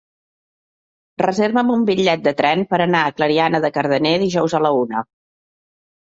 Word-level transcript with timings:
Reserva'm 1.21 1.69
un 1.73 1.83
bitllet 1.89 2.23
de 2.29 2.33
tren 2.39 2.65
per 2.73 2.81
anar 2.87 3.03
a 3.03 3.13
Clariana 3.19 3.61
de 3.67 3.73
Cardener 3.77 4.17
dijous 4.27 4.59
a 4.59 4.65
la 4.69 4.75
una. 4.81 5.07